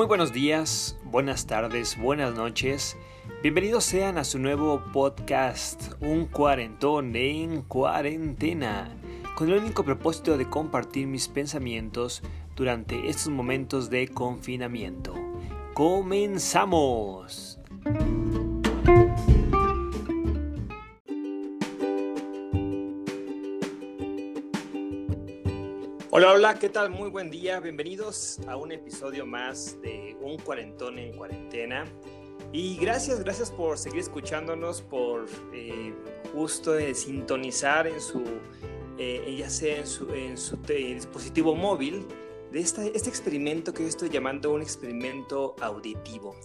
[0.00, 2.96] Muy buenos días, buenas tardes, buenas noches.
[3.42, 8.96] Bienvenidos sean a su nuevo podcast, Un cuarentón en cuarentena,
[9.36, 12.22] con el único propósito de compartir mis pensamientos
[12.56, 15.12] durante estos momentos de confinamiento.
[15.74, 17.59] ¡Comenzamos!
[26.20, 26.90] Hola, hola, ¿qué tal?
[26.90, 27.60] Muy buen día.
[27.60, 31.86] Bienvenidos a un episodio más de Un cuarentón en cuarentena.
[32.52, 35.94] Y gracias, gracias por seguir escuchándonos, por eh,
[36.34, 38.22] justo eh, sintonizar en su,
[38.98, 42.06] eh, ya sea en su, en su dispositivo móvil,
[42.52, 46.36] de esta, este experimento que yo estoy llamando un experimento auditivo.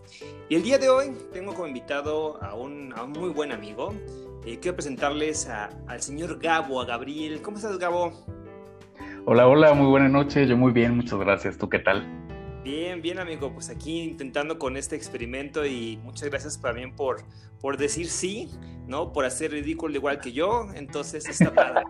[0.47, 3.94] Y el día de hoy tengo como invitado a un, a un muy buen amigo.
[4.41, 7.41] quiero presentarles a, al señor Gabo, a Gabriel.
[7.41, 8.13] ¿Cómo estás, Gabo?
[9.27, 10.45] Hola, hola, muy buena noche.
[10.45, 11.58] Yo muy bien, muchas gracias.
[11.58, 12.05] ¿Tú qué tal?
[12.63, 13.52] Bien, bien, amigo.
[13.52, 17.23] Pues aquí intentando con este experimento y muchas gracias también por,
[17.59, 18.52] por decir sí,
[18.88, 19.11] ¿no?
[19.11, 20.67] Por hacer ridículo igual que yo.
[20.75, 21.81] Entonces está padre.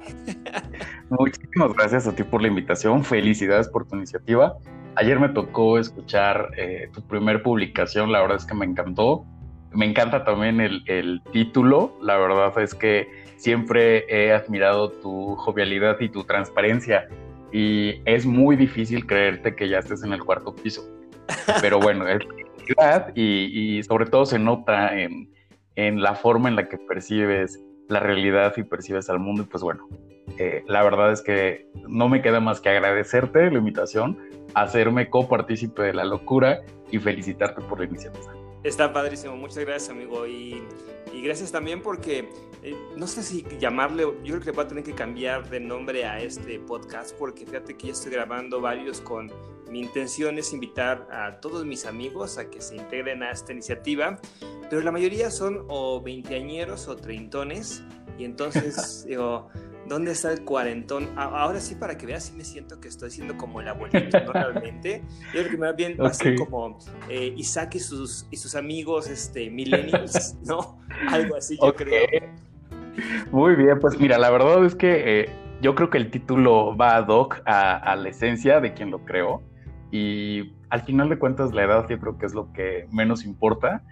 [1.09, 3.03] Muchísimas gracias a ti por la invitación.
[3.03, 4.57] Felicidades por tu iniciativa.
[4.95, 8.13] Ayer me tocó escuchar eh, tu primer publicación.
[8.13, 9.25] La verdad es que me encantó.
[9.73, 11.97] Me encanta también el, el título.
[12.01, 17.09] La verdad es que siempre he admirado tu jovialidad y tu transparencia
[17.55, 20.85] y es muy difícil creerte que ya estés en el cuarto piso.
[21.61, 25.31] Pero bueno, es realidad y, y sobre todo se nota en,
[25.75, 29.43] en, la forma en la que percibes la realidad y percibes al mundo.
[29.43, 29.87] Y pues bueno,
[30.37, 34.19] eh, la verdad es que no me queda más que agradecerte la invitación,
[34.53, 36.59] hacerme copartícipe de la locura
[36.91, 38.34] y felicitarte por la iniciativa.
[38.65, 40.25] Está padrísimo, muchas gracias amigo.
[40.25, 40.63] Y,
[41.13, 42.27] y gracias también porque
[42.63, 46.03] eh, no sé si llamarle, yo creo que voy a tener que cambiar de nombre
[46.03, 49.31] a este podcast porque fíjate que ya estoy grabando varios con
[49.69, 54.19] mi intención es invitar a todos mis amigos a que se integren a esta iniciativa,
[54.67, 57.83] pero la mayoría son o veinteañeros o treintones
[58.17, 59.49] y entonces digo,
[59.87, 61.09] ¿Dónde está el cuarentón?
[61.15, 64.33] Ahora sí, para que veas, sí me siento que estoy siendo como el abuelito, ¿no?
[64.33, 65.03] Realmente.
[65.33, 66.79] Yo creo que más bien va a ser como
[67.09, 70.79] eh, Isaac y sus, y sus amigos este, millennials, ¿no?
[71.09, 72.07] Algo así, yo creo.
[73.31, 75.29] Muy bien, pues mira, la verdad es que eh,
[75.61, 79.05] yo creo que el título va ad hoc a, a la esencia de quien lo
[79.05, 79.43] creó.
[79.91, 83.83] Y al final de cuentas, la edad yo creo que es lo que menos importa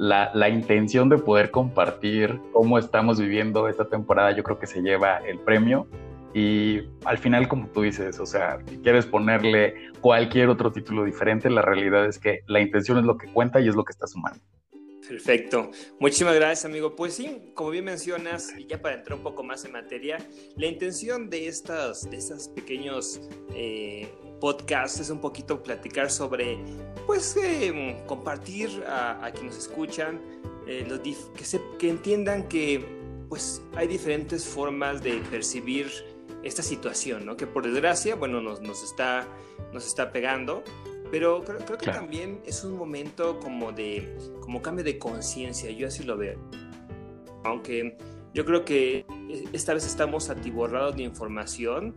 [0.00, 5.18] la, intención de poder compartir cómo estamos viviendo esta temporada, yo creo que se lleva
[5.18, 5.86] el premio.
[6.32, 11.50] Y al final, como tú dices, o sea, si quieres ponerle cualquier otro título diferente,
[11.50, 14.06] la realidad es que la intención es lo que cuenta y es lo que está
[14.06, 14.40] sumando.
[15.10, 15.72] Perfecto.
[15.98, 16.94] Muchísimas gracias, amigo.
[16.94, 20.18] Pues sí, como bien mencionas, y ya para entrar un poco más en materia,
[20.54, 23.20] la intención de estas, de estos pequeños
[23.52, 24.08] eh,
[24.40, 26.58] podcasts es un poquito platicar sobre,
[27.08, 30.20] pues, eh, compartir a, quienes nos escuchan,
[30.68, 30.86] eh,
[31.36, 32.84] que, se, que entiendan que,
[33.28, 35.90] pues, hay diferentes formas de percibir
[36.44, 37.36] esta situación, ¿no?
[37.36, 39.26] Que por desgracia, bueno, nos, nos, está,
[39.72, 40.62] nos está pegando
[41.10, 45.88] pero creo, creo que también es un momento como de como cambio de conciencia, yo
[45.88, 46.38] así lo veo.
[47.44, 47.96] Aunque
[48.32, 49.04] yo creo que
[49.52, 51.94] esta vez estamos atiborrados de información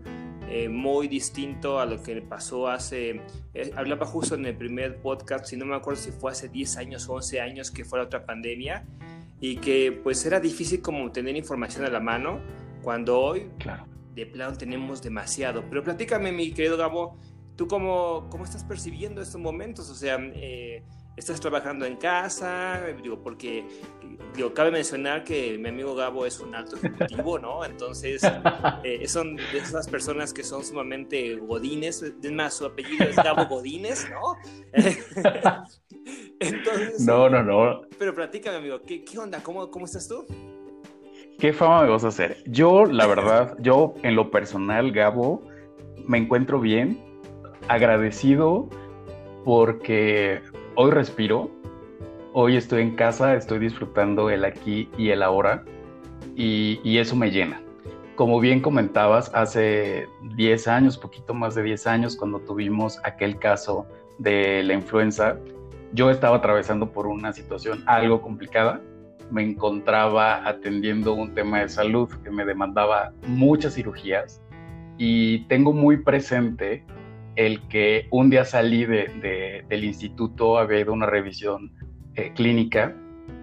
[0.50, 3.22] eh, muy distinto a lo que pasó hace,
[3.53, 6.78] eh, hablaba justo en el primer podcast, si no me acuerdo si fue hace 10
[6.78, 8.85] años o 11 años que fue la otra pandemia
[9.40, 12.40] y que pues era difícil como tener información a la mano
[12.81, 13.85] cuando hoy claro.
[14.16, 15.63] de plano tenemos demasiado.
[15.69, 17.18] Pero platícame mi querido Gabo,
[17.56, 19.88] ¿Tú cómo, cómo estás percibiendo estos momentos?
[19.90, 20.84] O sea, eh,
[21.16, 22.81] ¿estás trabajando en casa?
[23.02, 23.68] Digo, porque
[24.36, 27.63] digo, cabe mencionar que mi amigo Gabo es un alto ejecutivo, ¿no?
[27.63, 28.24] Entonces,
[28.84, 32.02] eh, son de esas personas que son sumamente godines.
[32.02, 34.36] Es más, su apellido es Gabo Godines, ¿no?
[36.40, 37.81] Entonces, no, no, no.
[38.00, 39.44] Pero platícame, amigo, ¿qué, qué onda?
[39.44, 40.25] ¿Cómo, ¿Cómo estás tú?
[41.38, 42.44] ¿Qué fama me vas a hacer?
[42.47, 45.44] Yo, la verdad, yo en lo personal, Gabo,
[46.07, 47.12] me encuentro bien
[47.68, 48.68] agradecido
[49.44, 50.42] porque
[50.75, 51.50] hoy respiro,
[52.33, 55.63] hoy estoy en casa, estoy disfrutando el aquí y el ahora
[56.36, 57.62] y, eso me llena.
[58.15, 63.88] Como bien comentabas, hace 10 años, poquito más de 10 años, cuando tuvimos aquel caso
[64.19, 65.38] de la influenza,
[65.94, 68.81] yo estaba atravesando por una situación algo complicada.
[69.31, 74.42] Me encontraba atendiendo un tema de salud que me demandaba muchas cirugías
[74.98, 76.86] y tengo muy presente
[77.35, 81.71] el que un día salí de, del instituto, había ido a una revisión
[82.15, 82.95] eh, clínica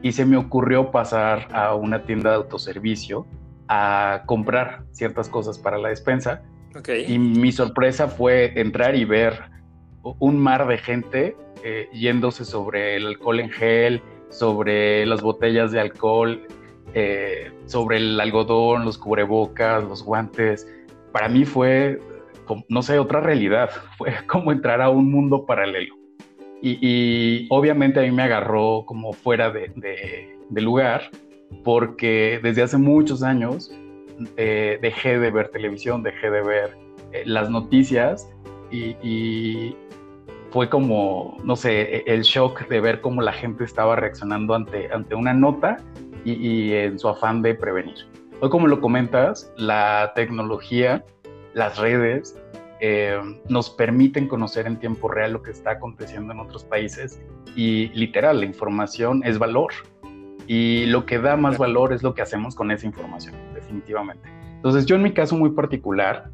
[0.02, 3.26] y se me ocurrió pasar a una tienda de autoservicio
[3.68, 6.42] a comprar ciertas cosas para la despensa.
[7.08, 9.50] Y mi sorpresa fue entrar y ver
[10.02, 15.80] un mar de gente eh, yéndose sobre el alcohol en gel, sobre las botellas de
[15.80, 16.46] alcohol,
[16.94, 20.66] eh, sobre el algodón, los cubrebocas, los guantes.
[21.12, 22.00] Para mí fue,
[22.68, 23.70] no sé, otra realidad.
[23.98, 25.94] Fue como entrar a un mundo paralelo.
[26.62, 31.10] Y, obviamente a mí me agarró como fuera de, lugar,
[31.64, 33.72] porque desde hace muchos años
[34.36, 36.76] eh, dejé de ver televisión, dejé de ver
[37.12, 38.30] eh, las noticias
[38.70, 39.74] y,
[40.50, 44.92] fue como, no sé, e, el shock de ver cómo la gente estaba reaccionando ante,
[44.92, 45.76] ante una nota
[46.24, 48.06] y, en su afán de prevenir.
[48.40, 51.04] Hoy, como lo comentas, la tecnología,
[51.54, 52.38] las redes,
[52.80, 57.20] eh, nos permiten conocer en tiempo real lo que está aconteciendo en otros países
[57.54, 59.72] y literal, la información es valor.
[60.46, 64.28] Y lo que da más valor es lo que hacemos con esa información, definitivamente.
[64.56, 66.30] Entonces yo en mi caso muy particular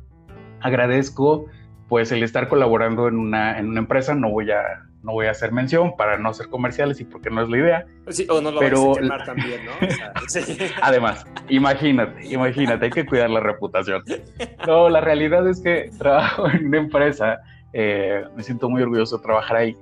[0.60, 1.46] agradezco
[1.88, 5.30] pues el estar colaborando en una, en una empresa, no voy a no voy a
[5.30, 7.86] hacer mención para no ser comerciales y porque no es la idea.
[8.08, 8.92] Sí, o no lo pero...
[8.92, 9.72] a quemar también, ¿no?
[10.82, 14.02] Además, imagínate, imagínate, hay que cuidar la reputación.
[14.66, 17.38] No, la realidad es que trabajo en una empresa,
[17.72, 19.76] eh, me siento muy orgulloso de trabajar ahí,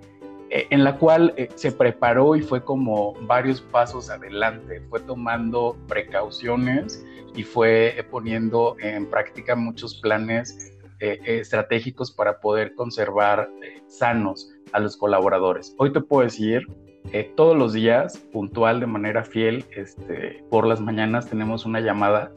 [0.50, 5.74] eh, en la cual eh, se preparó y fue como varios pasos adelante, fue tomando
[5.88, 7.02] precauciones
[7.34, 10.70] y fue poniendo en práctica muchos planes
[11.00, 13.50] estratégicos para poder conservar
[13.88, 15.74] sanos a los colaboradores.
[15.78, 16.66] Hoy te puedo decir,
[17.10, 22.32] que todos los días, puntual, de manera fiel, este, por las mañanas tenemos una llamada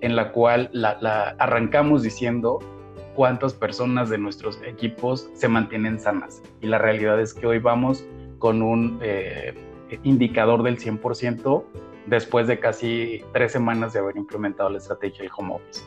[0.00, 2.58] en la cual la, arrancamos diciendo
[3.14, 6.42] cuántas personas de nuestros equipos se mantienen sanas.
[6.60, 8.04] Y la realidad es que hoy vamos
[8.38, 9.54] con un eh,
[10.02, 11.64] indicador del 100%
[12.06, 15.82] después de casi tres semanas de haber implementado la estrategia del home office.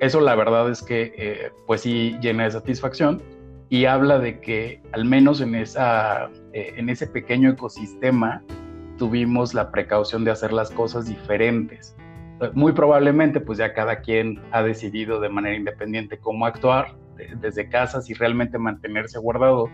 [0.00, 3.22] Eso la verdad es que eh, pues sí llena de satisfacción
[3.68, 8.42] y habla de que al menos en, esa, eh, en ese pequeño ecosistema
[8.96, 11.96] tuvimos la precaución de hacer las cosas diferentes.
[12.52, 16.94] Muy probablemente pues ya cada quien ha decidido de manera independiente cómo actuar
[17.40, 19.70] desde casa, si realmente mantenerse guardado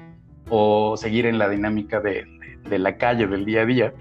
[0.49, 2.25] o seguir en la dinámica de,
[2.69, 3.95] de, la calle, del día a día.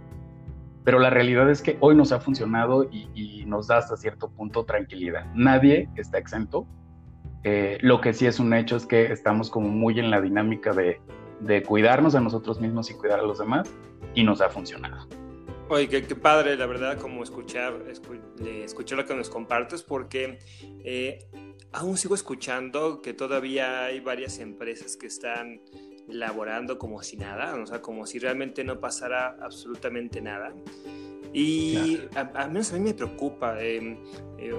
[0.83, 4.63] Pero la realidad es que hoy nos ha funcionado y nos da hasta cierto punto
[4.63, 5.25] tranquilidad.
[5.33, 6.67] Nadie está exento,
[7.43, 10.73] eh, lo que sí es un hecho es que estamos como muy en la dinámica
[10.73, 10.99] de,
[11.63, 13.69] cuidarnos a nosotros mismos y cuidar a los demás
[14.13, 15.07] y nos ha funcionado.
[15.69, 20.38] Oye, qué, padre, la verdad, como escuchar, escuchar lo que nos compartes, porque
[20.83, 21.19] eh,
[21.71, 25.61] aún sigo escuchando que todavía hay varias empresas que están
[26.07, 30.53] laborando como si nada, o sea, como si realmente no pasara absolutamente nada.
[31.33, 33.56] Y al menos a mí me preocupa.
[33.62, 33.98] Eh,
[34.38, 34.54] eh,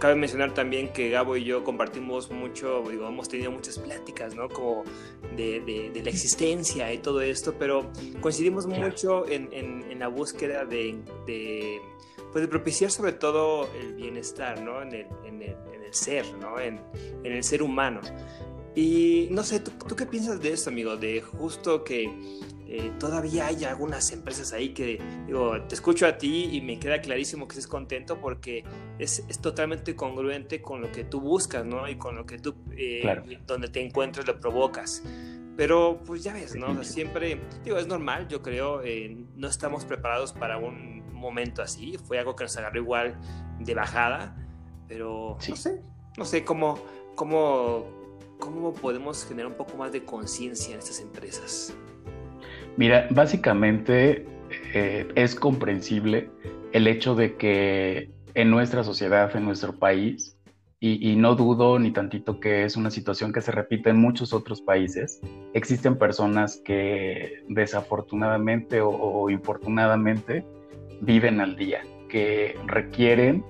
[0.00, 4.48] cabe mencionar también que Gabo y yo compartimos mucho, digo, hemos tenido muchas pláticas, ¿no?
[4.48, 4.84] Como
[5.36, 5.60] de,
[5.92, 11.80] de, la existencia y todo esto, pero coincidimos mucho en, en, la búsqueda de, de,
[12.32, 14.82] pues de propiciar sobre todo el bienestar, ¿no?
[14.82, 16.58] En el, en el, en el ser, ¿no?
[16.58, 16.80] En,
[17.22, 18.00] el ser humano.
[18.74, 20.96] Y no sé, ¿tú, ¿tú, qué piensas de esto, amigo?
[20.96, 22.08] De justo que
[22.70, 27.00] eh, todavía hay algunas empresas ahí que, digo, te escucho a ti y me queda
[27.00, 28.62] clarísimo que estés contento porque
[28.98, 31.88] es, es totalmente congruente con lo que tú buscas, ¿no?
[31.88, 35.02] Y con lo que tú, eh, donde te encuentras, lo provocas.
[35.56, 36.84] Pero pues ya ves, ¿no?
[36.84, 42.18] siempre, digo, es normal, yo creo, eh, no estamos preparados para un momento así, fue
[42.18, 43.18] algo que nos agarró igual
[43.58, 44.36] de bajada,
[44.86, 45.82] pero no sé,
[46.18, 46.78] no sé cómo,
[47.16, 47.86] cómo,
[48.38, 51.74] cómo podemos generar un poco más de conciencia en estas empresas.
[52.78, 54.24] Mira, básicamente
[54.72, 56.30] eh, es comprensible
[56.70, 60.36] el hecho de que en nuestra sociedad, en nuestro país,
[60.80, 64.62] y, no dudo ni tantito que es una situación que se repite en muchos otros
[64.62, 65.20] países,
[65.52, 70.46] existen personas que desafortunadamente o, infortunadamente
[71.00, 73.44] viven al día, que requieren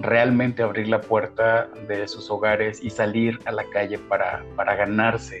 [0.00, 5.40] realmente abrir la puerta de sus hogares y salir a la calle para, ganarse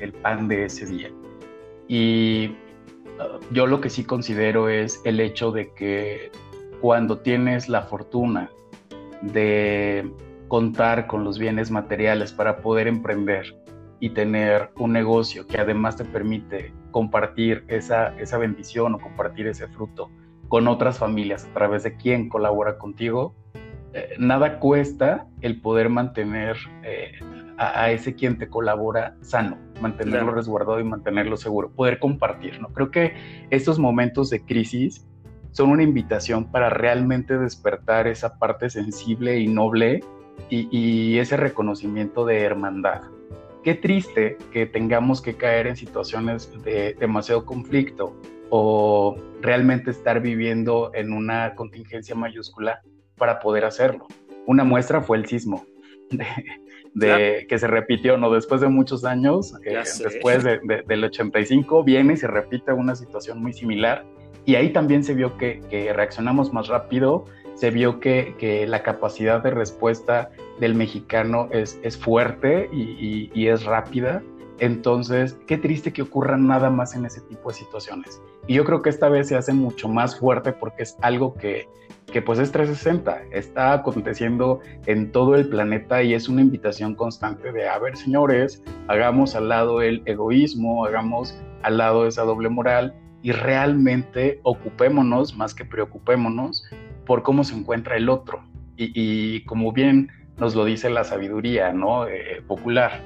[0.00, 1.10] el pan de ese día.
[1.94, 2.56] Y
[3.18, 6.32] uh, yo lo que sí considero es el hecho de que
[6.80, 8.48] cuando tienes la fortuna
[9.20, 10.10] de
[10.48, 13.54] contar con los bienes materiales para poder emprender
[14.00, 19.68] y tener un negocio que además te permite compartir esa, esa bendición o compartir ese
[19.68, 20.10] fruto
[20.48, 23.34] con otras familias a través de quien colabora contigo,
[23.92, 27.12] eh, nada cuesta el poder mantener eh,
[27.58, 32.68] a, ese quien te colabora sano, mantenerlo resguardado y mantenerlo seguro, poder compartir, ¿no?
[32.68, 33.14] Creo que
[33.50, 35.06] estos momentos de crisis
[35.50, 40.02] son una invitación para realmente despertar esa parte sensible y noble
[40.48, 43.02] y, ese reconocimiento de hermandad.
[43.62, 48.16] qué triste que tengamos que caer en situaciones de demasiado conflicto
[48.50, 52.82] o realmente estar viviendo en una contingencia mayúscula
[53.16, 54.08] para poder hacerlo.
[54.46, 55.64] Una muestra fue el sismo,
[56.10, 56.26] de,
[56.98, 58.30] que se repitió, ¿no?
[58.30, 63.52] Después de muchos años, eh, después del 85, viene y se repite una situación muy
[63.52, 64.04] similar.
[64.44, 65.60] Y ahí también se vio que,
[65.94, 70.30] reaccionamos más rápido, se vio que, la capacidad de respuesta
[70.60, 74.22] del mexicano es, es fuerte y, y, es rápida.
[74.62, 78.22] Entonces, qué triste que ocurra nada más en ese tipo de situaciones.
[78.46, 81.66] Y yo creo que esta vez se hace mucho más fuerte porque es algo que,
[82.12, 87.50] que pues es 360, está aconteciendo en todo el planeta y es una invitación constante
[87.50, 92.94] de, a ver señores, hagamos al lado el egoísmo, hagamos al lado esa doble moral
[93.20, 96.70] y realmente ocupémonos más que preocupémonos
[97.04, 98.44] por cómo se encuentra el otro.
[98.76, 102.06] Y, como bien nos lo dice la sabiduría ¿no?
[102.06, 103.00] Eh, popular,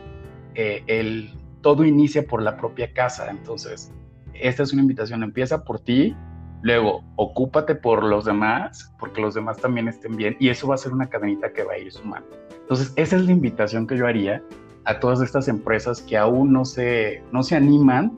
[0.55, 3.93] eh, el, todo inicia por la propia casa, entonces
[4.35, 6.15] esta es una invitación, empieza por ti
[6.63, 10.79] Luego, ocúpate por los demás, porque los demás también estén bien, y eso va a
[10.79, 12.29] ser una cadenita que va a ir sumando.
[12.61, 14.43] Entonces, esa es la invitación que yo haría
[14.85, 18.17] a todas estas empresas que aún no se, no se animan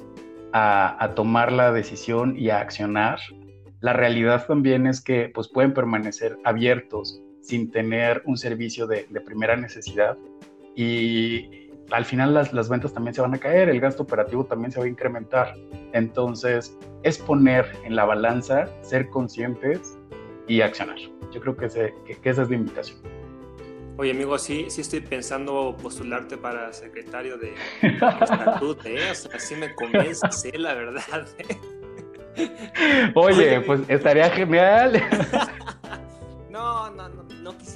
[0.54, 3.18] a, tomar la decisión y a accionar.
[3.80, 9.20] La realidad también es que pues, pueden permanecer abiertos sin tener un servicio de, de
[9.20, 10.16] primera necesidad
[10.74, 14.70] y al final las, las, ventas también se van a caer, el gasto operativo también
[14.70, 15.54] se va a incrementar.
[15.92, 19.98] Entonces, es poner en la balanza, ser conscientes
[20.46, 20.98] y accionar.
[21.32, 22.98] Yo creo que, que, esa es la invitación.
[23.96, 29.10] Oye, amigo, sí, sí estoy pensando postularte para secretario de, estatuto, ¿eh?
[29.10, 31.26] así me convence, la verdad.
[33.14, 35.02] Oye, pues estaría genial.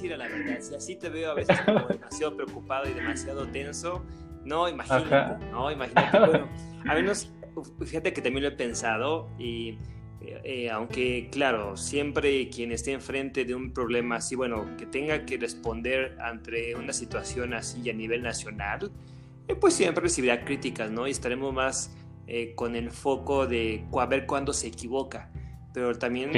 [0.03, 0.59] quisiera, la verdad.
[0.59, 4.03] Si así te veo a veces como demasiado preocupado y demasiado tenso,
[4.43, 6.19] no, imagínate, no, imagínate.
[6.19, 6.49] Bueno,
[6.87, 7.31] a menos,
[7.85, 9.77] fíjate que también lo he pensado y
[10.21, 15.25] eh, eh, aunque, claro, siempre quien esté enfrente de un problema así, bueno, que tenga
[15.25, 18.91] que responder ante una situación así a nivel nacional,
[19.47, 21.07] eh, pues siempre recibirá críticas, ¿no?
[21.07, 21.95] Y estaremos más
[22.55, 25.29] con el foco de a ver cuándo se equivoca.
[25.73, 26.31] Pero también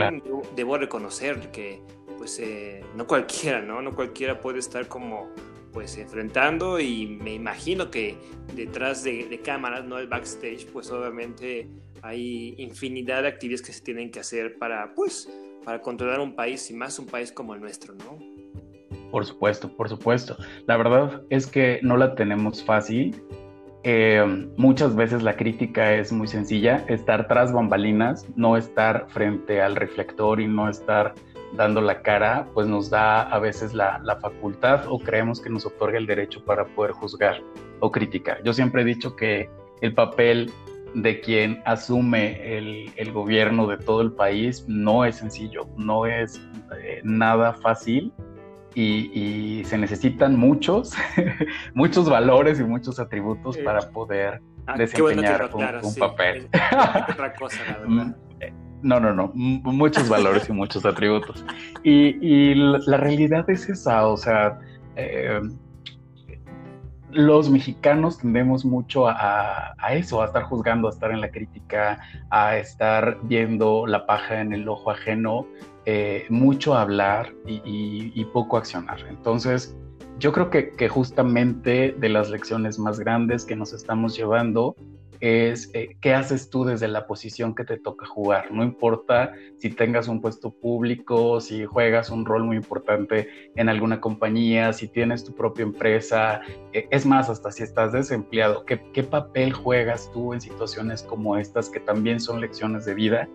[0.56, 1.82] debo reconocer que
[2.18, 3.82] pues eh, no cualquiera, ¿no?
[3.82, 5.30] No cualquiera puede estar como
[5.76, 8.18] pues enfrentando y me imagino que
[8.54, 11.68] detrás de, cámaras, no el backstage, pues obviamente
[12.02, 15.30] hay infinidad de actividades que se tienen que hacer para pues
[15.66, 18.18] para controlar un país y más un país como el nuestro, ¿no?
[19.12, 20.38] Por supuesto, por supuesto.
[20.68, 23.22] La verdad es que no la tenemos fácil.
[23.84, 24.24] Eh,
[24.58, 30.40] muchas veces la crítica es muy sencilla, estar tras bambalinas, no estar frente al reflector
[30.40, 31.14] y no estar
[31.54, 35.98] dando la cara, pues nos da a veces la, facultad o creemos que nos otorga
[35.98, 37.42] el derecho para poder juzgar
[37.80, 38.42] o criticar.
[38.44, 39.50] Yo siempre he dicho que
[39.82, 40.52] el papel
[40.94, 46.42] de quien asume el, gobierno de todo el país no es sencillo, no es
[46.82, 48.14] eh, nada fácil
[48.74, 50.94] y, se necesitan muchos,
[51.74, 56.48] muchos valores y muchos atributos para poder ah, desempeñar un, papel.
[57.10, 58.16] otra cosa, la verdad.
[58.86, 61.44] No, no, no, muchos valores y muchos atributos.
[61.82, 64.60] Y, la, realidad es esa, o sea,
[64.96, 65.42] eh,
[67.10, 72.00] los mexicanos tendemos mucho a, eso, a estar juzgando, a estar en la crítica,
[72.30, 75.48] a estar viendo la paja en el ojo ajeno,
[75.88, 79.00] eh, mucho hablar y, poco accionar.
[79.10, 79.76] Entonces,
[80.20, 84.76] yo creo que, que justamente de las lecciones más grandes que nos estamos llevando
[85.20, 88.52] es eh, qué haces tú desde la posición que te toca jugar.
[88.52, 94.02] No importa si tengas un puesto público, si juegas un rol muy importante en alguna
[94.02, 96.42] compañía, si tienes tu propia empresa,
[96.74, 101.38] eh, es más, hasta si estás desempleado, ¿qué, ¿qué papel juegas tú en situaciones como
[101.38, 103.30] estas que también son lecciones de vida,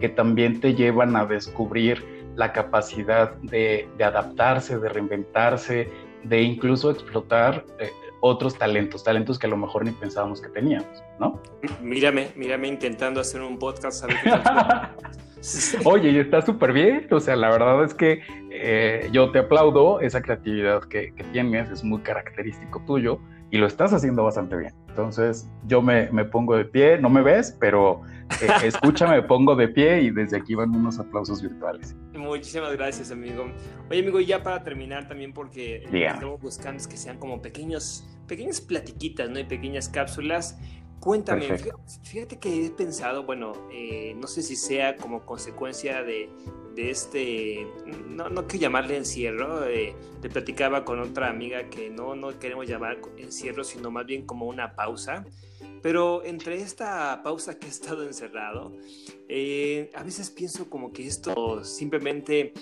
[0.00, 2.04] que también te llevan a descubrir
[2.36, 5.88] la capacidad de, de adaptarse, de reinventarse,
[6.24, 7.90] de incluso explotar eh,
[8.26, 11.40] otros talentos, talentos que a lo mejor ni pensábamos que teníamos, ¿no?
[11.82, 14.04] Mírame, mírame intentando hacer un podcast.
[15.84, 20.00] Oye, y está súper bien, o sea, la verdad es que eh, yo te aplaudo
[20.00, 24.74] esa creatividad que, que, tienes, es muy característico tuyo y lo estás haciendo bastante bien.
[24.88, 28.02] Entonces, yo me, me pongo de pie, no me ves, pero
[28.40, 31.94] eh, escúchame, me pongo de pie y desde aquí van unos aplausos virtuales.
[32.14, 33.46] Muchísimas gracias, amigo.
[33.90, 38.60] Oye, amigo, y ya para terminar también, porque estamos buscando que sean como pequeños, pequeñas
[38.60, 39.38] platiquitas, ¿no?
[39.38, 40.58] Y pequeñas cápsulas.
[41.00, 41.46] Cuéntame,
[42.02, 46.30] fíjate, que he pensado, bueno, eh, no sé si sea como consecuencia de,
[46.74, 47.66] de este,
[48.08, 52.66] no, no quiero llamarle encierro, eh, te platicaba con otra amiga que no, no queremos
[52.66, 55.24] llamar encierro, sino más bien como una pausa.
[55.82, 58.72] Pero entre esta pausa que he estado encerrado,
[59.28, 62.52] eh, a veces pienso como que esto simplemente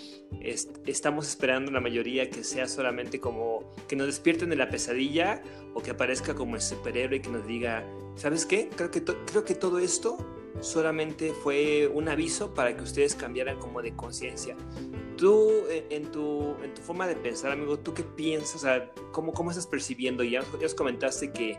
[0.87, 5.83] estamos esperando la mayoría que sea solamente como que nos despierten de la pesadilla o
[5.83, 7.87] que aparezca como el superhéroe y que nos diga,
[8.17, 8.69] ¿sabes qué?
[8.75, 10.19] Creo que, creo que todo esto
[10.61, 14.57] solamente fue un aviso para que ustedes cambiaran como de conciencia.
[15.17, 18.57] Tú, eh, en tu, en tu forma de pensar, amigo, ¿tú qué piensas?
[18.57, 20.25] O sea, ¿cómo, ¿Cómo estás percibiendo?
[20.25, 21.59] Ya, ya os comentaste que,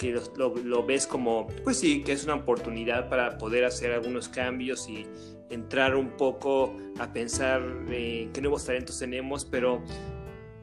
[0.00, 4.88] que lo, ves como, pues sí, que es una oportunidad para poder hacer algunos cambios
[4.88, 5.06] y
[5.50, 9.82] entrar un poco a pensar qué nuevos talentos tenemos, pero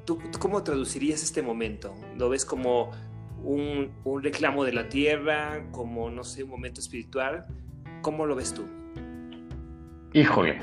[0.06, 1.94] ¿tú, cómo traducirías este momento?
[2.17, 2.89] ¿Lo ves como
[3.44, 3.91] un,
[4.24, 7.46] reclamo de la tierra, como, no sé, un momento espiritual?
[8.01, 8.65] ¿Cómo lo ves tú?
[10.13, 10.60] Híjole,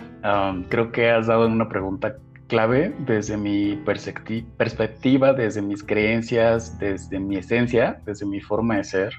[0.68, 2.16] creo que has dado una pregunta
[2.48, 9.14] clave desde mi perspectiva, desde mis creencias, desde mi esencia, desde mi forma de ser.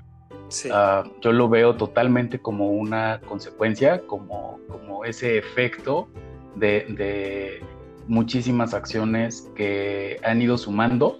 [0.65, 6.07] Uh, yo lo veo totalmente como una consecuencia, como, como ese efecto
[6.55, 7.63] de, de
[8.07, 11.19] muchísimas acciones que han ido sumando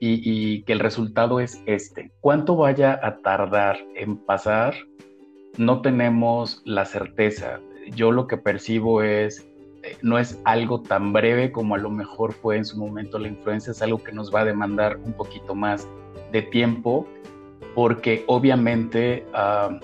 [0.00, 2.10] y, que el resultado es este.
[2.20, 4.74] ¿Cuánto vaya a tardar en pasar?
[5.58, 7.60] No tenemos la certeza.
[7.94, 9.46] Yo lo que percibo es,
[10.02, 13.70] no es algo tan breve como a lo mejor fue en su momento la influencia,
[13.70, 15.88] es algo que nos va a demandar un poquito más
[16.32, 17.06] de tiempo,
[17.74, 19.78] porque obviamente ah,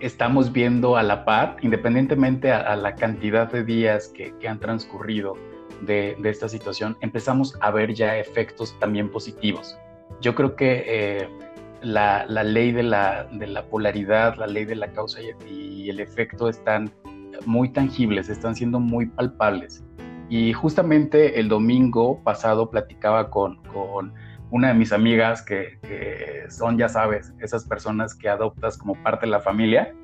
[0.00, 5.34] estamos viendo a la par, independientemente a, la cantidad de días que, que han transcurrido,
[5.82, 9.76] de, esta situación, empezamos a ver ya efectos también positivos.
[10.20, 11.28] Yo creo que eh,
[11.82, 13.28] la, ley de la,
[13.70, 16.92] polaridad, la ley de la causa y, el efecto están
[17.46, 19.84] muy tangibles, están siendo muy palpables.
[20.28, 23.60] Y justamente el domingo pasado platicaba con,
[24.50, 25.78] una de mis amigas que,
[26.48, 29.94] son, ya sabes, esas personas que adoptas como parte de la familia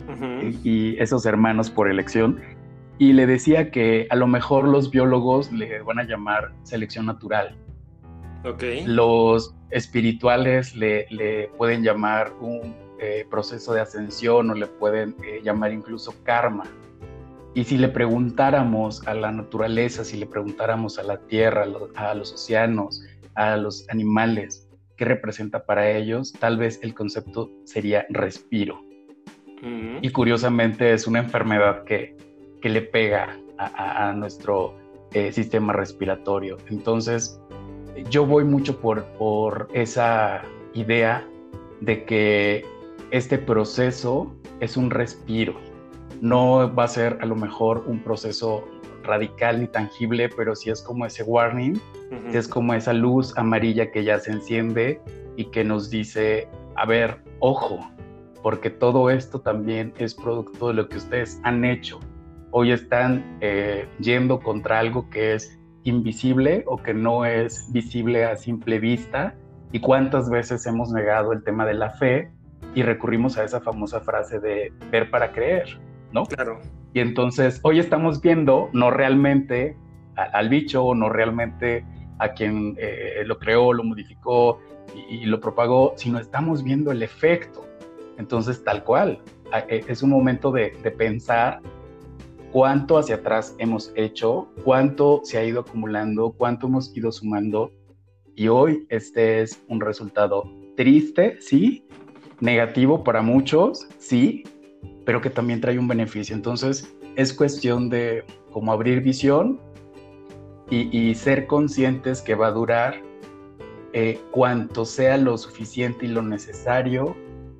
[0.62, 2.40] y, esos hermanos por elección
[2.98, 7.56] y le decía que a lo mejor los biólogos le van a llamar selección natural.
[8.44, 8.86] Okay.
[8.86, 15.40] Los espirituales le, le pueden llamar un eh, proceso de ascensión o le pueden eh,
[15.42, 16.64] llamar incluso karma.
[17.54, 21.64] Y si le preguntáramos a la naturaleza, si le preguntáramos a la tierra,
[21.94, 23.02] a los, océanos,
[23.34, 28.82] a los animales, qué representa para ellos, tal vez el concepto sería respiro.
[30.02, 32.14] Y curiosamente es una enfermedad que
[32.64, 34.74] que le pega a, nuestro
[35.12, 36.56] eh, sistema respiratorio.
[36.70, 37.38] Entonces,
[38.08, 40.40] yo voy mucho por, por esa
[40.72, 41.28] idea
[41.82, 42.64] de que
[43.10, 45.60] este proceso es un respiro.
[46.20, 48.64] No va a ser a lo mejor un proceso
[49.02, 51.80] radical ni tangible, pero sí es como ese warning,
[52.32, 55.00] es como esa luz amarilla que ya se enciende
[55.36, 57.80] y que nos dice, a ver, ojo,
[58.42, 62.00] porque todo esto también es producto de lo que ustedes han hecho,
[62.56, 68.36] hoy están eh, yendo contra algo que es invisible o que no es visible a
[68.36, 69.34] simple vista.
[69.72, 72.30] ¿Y cuántas veces hemos negado el tema de la fe
[72.76, 75.80] y recurrimos a esa famosa frase de ver para creer,
[76.14, 76.24] ¿no?
[76.24, 76.60] Claro.
[76.94, 79.76] Y entonces hoy estamos viendo no realmente
[80.14, 81.84] al bicho, no realmente
[82.20, 84.60] a quien eh, lo creó, lo modificó
[85.10, 87.66] y, lo propagó, sino estamos viendo el efecto.
[88.16, 89.20] Entonces, tal cual,
[89.68, 91.60] e, es un momento de, de pensar
[92.52, 97.72] cuánto hacia atrás hemos hecho, cuánto se ha ido acumulando, cuánto hemos ido sumando.
[98.36, 100.44] Y hoy este es un resultado
[100.76, 101.88] triste, sí,
[102.40, 104.44] negativo para muchos, sí,
[105.04, 106.34] pero que también trae un beneficio.
[106.34, 109.60] Entonces es cuestión de como abrir visión
[110.70, 113.00] y, ser conscientes que va a durar
[113.92, 117.14] eh, cuanto sea lo suficiente y lo necesario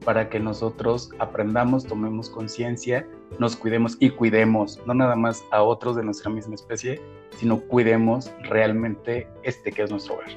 [0.05, 3.07] para que nosotros aprendamos, tomemos conciencia,
[3.39, 7.01] nos cuidemos y cuidemos, no nada más a otros de nuestra misma especie,
[7.37, 10.29] sino cuidemos realmente este que es nuestro hogar.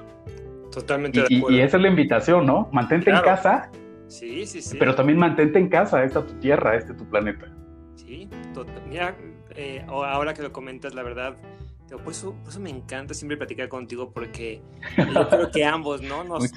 [0.72, 1.58] Totalmente y, de acuerdo.
[1.58, 2.70] Y, esa es la invitación, ¿no?
[2.72, 3.72] Mantente en casa.
[4.08, 4.78] Sí, sí, sí.
[4.78, 7.48] Pero también mantente en casa, esta tu tierra, este tu planeta.
[7.96, 8.30] Sí,
[8.90, 9.18] mira,
[9.56, 11.38] eh, ahora que lo comentas, la verdad,
[11.96, 14.62] por eso, me encanta siempre platicar contigo porque
[14.98, 16.24] yo creo que ambos, ¿no?
[16.26, 16.52] Nos,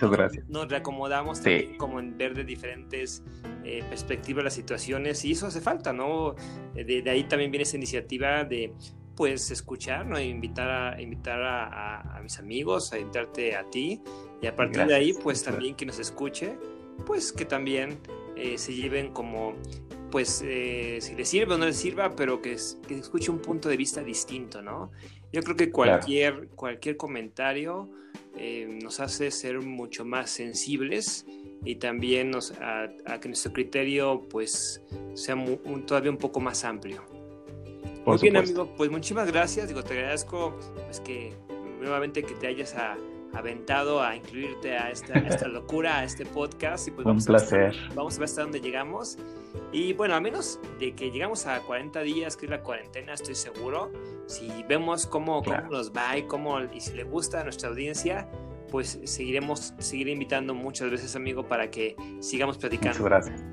[0.48, 1.40] nos, reacomodamos
[1.76, 3.22] como en ver de diferentes
[3.64, 6.34] eh, perspectivas las situaciones y eso hace falta, ¿no?
[6.74, 8.72] Eh, de, ahí también viene esa iniciativa de
[9.14, 10.18] pues escuchar, ¿no?
[10.18, 14.02] Invitar a, invitar a, mis amigos, a invitarte a ti
[14.42, 16.58] y a partir de ahí pues también que nos escuche,
[17.04, 17.98] pues que también
[18.36, 19.54] eh, se lleven como
[20.10, 22.56] pues eh, si le sirve o no le sirva, pero que,
[22.88, 24.90] que, escuche un punto de vista distinto, ¿no?
[25.32, 27.88] Yo creo que cualquier, cualquier comentario
[28.36, 31.26] eh, nos hace ser mucho más sensibles
[31.64, 32.88] y también nos, a,
[33.20, 34.82] que nuestro criterio pues
[35.14, 35.36] sea
[35.86, 37.04] todavía un poco más amplio.
[38.04, 39.68] Muy bien, amigo, pues muchísimas gracias.
[39.68, 41.32] Digo, te agradezco pues, que
[41.80, 42.74] nuevamente que te hayas
[43.34, 46.88] aventado a incluirte a esta, esta locura, a este podcast.
[46.88, 47.74] Y pues Un placer.
[47.94, 49.18] vamos a ver hasta dónde llegamos.
[49.72, 53.34] Y bueno, a menos de que llegamos a 40 días, que es la cuarentena, estoy
[53.34, 53.90] seguro.
[54.26, 58.28] Si vemos cómo, cómo nos va y, cómo, y si le gusta a nuestra audiencia,
[58.70, 62.98] pues seguiremos, seguiré invitando muchas veces, amigo, para que sigamos platicando.
[62.98, 63.44] Muchas gracias.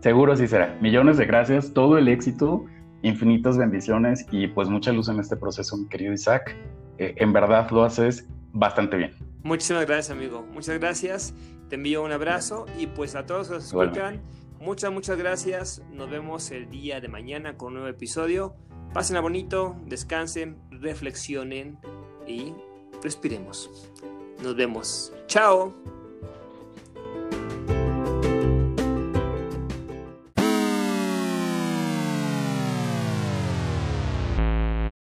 [0.00, 0.78] Seguro sí será.
[0.80, 2.64] Millones de gracias, todo el éxito,
[3.02, 6.56] infinitas bendiciones y pues mucha luz en este proceso, mi querido Isaac.
[6.96, 9.14] Eh, en verdad lo haces bastante bien.
[9.42, 10.46] Muchísimas gracias, amigo.
[10.52, 11.34] Muchas gracias.
[11.68, 14.20] Te envío un abrazo y pues a todos los que escuchan,
[14.60, 15.82] muchas, muchas gracias.
[15.92, 18.54] Nos vemos el día de mañana con un nuevo episodio.
[18.92, 21.78] Pásenla bonito, descansen, reflexionen
[22.26, 22.52] y
[23.02, 23.70] respiremos.
[24.42, 25.12] Nos vemos.
[25.26, 25.99] Chao.